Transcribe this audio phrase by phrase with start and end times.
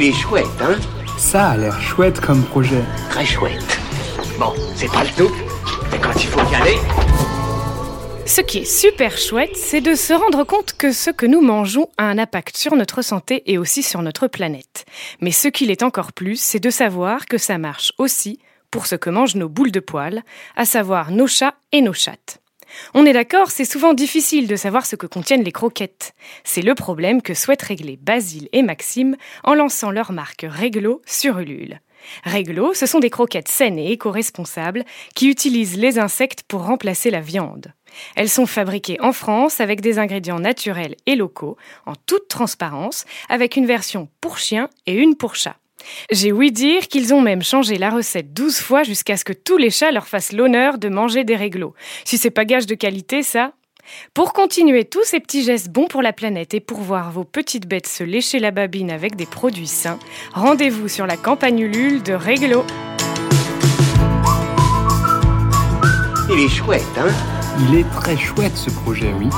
[0.00, 0.76] Il est chouette, hein
[1.16, 2.84] Ça a l'air chouette comme projet.
[3.10, 3.80] Très chouette.
[4.38, 5.34] Bon, c'est pas le tout,
[5.90, 6.76] mais quand il faut y aller...
[8.24, 11.88] Ce qui est super chouette, c'est de se rendre compte que ce que nous mangeons
[11.98, 14.84] a un impact sur notre santé et aussi sur notre planète.
[15.20, 18.38] Mais ce qu'il est encore plus, c'est de savoir que ça marche aussi
[18.70, 20.22] pour ce que mangent nos boules de poils,
[20.54, 22.40] à savoir nos chats et nos chattes.
[22.94, 26.14] On est d'accord, c'est souvent difficile de savoir ce que contiennent les croquettes.
[26.44, 31.38] C'est le problème que souhaitent régler Basile et Maxime en lançant leur marque Réglo sur
[31.38, 31.80] Ulule.
[32.24, 37.20] Réglo, ce sont des croquettes saines et éco-responsables qui utilisent les insectes pour remplacer la
[37.20, 37.72] viande.
[38.16, 41.56] Elles sont fabriquées en France avec des ingrédients naturels et locaux,
[41.86, 45.56] en toute transparence, avec une version pour chien et une pour chat.
[46.10, 49.56] J'ai ouï dire qu'ils ont même changé la recette 12 fois jusqu'à ce que tous
[49.56, 51.74] les chats leur fassent l'honneur de manger des réglos.
[52.04, 53.52] Si c'est pas gage de qualité, ça.
[54.14, 57.66] Pour continuer tous ces petits gestes bons pour la planète et pour voir vos petites
[57.66, 59.98] bêtes se lécher la babine avec des produits sains,
[60.34, 62.64] rendez-vous sur la campagne Ulule de Réglo.
[66.30, 67.08] Il est chouette, hein?
[67.60, 69.28] Il est très chouette ce projet, oui.